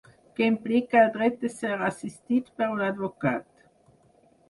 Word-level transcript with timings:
Què 0.37 0.45
implica 0.51 0.99
el 1.01 1.11
dret 1.19 1.37
de 1.45 1.53
ser 1.57 1.75
assistit 1.91 2.53
per 2.57 2.73
un 2.79 2.85
advocat. 2.91 3.49